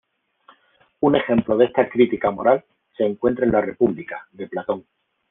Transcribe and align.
Un 1.01 1.15
ejemplo 1.15 1.55
de 1.55 1.65
esta 1.65 1.87
crítica 1.87 2.31
moral 2.31 2.65
se 2.97 3.05
encuentra 3.05 3.45
en 3.45 3.51
"La 3.51 3.61
República" 3.61 4.27
de 4.31 4.47
Platón. 4.47 4.83